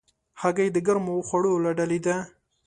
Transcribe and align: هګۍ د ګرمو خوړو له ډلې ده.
هګۍ 0.41 0.69
د 0.73 0.77
ګرمو 0.87 1.15
خوړو 1.27 1.53
له 1.65 1.71
ډلې 1.77 1.99
ده. 2.05 2.15